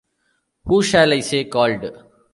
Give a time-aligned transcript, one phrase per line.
[0.65, 1.91] Who shall I say called?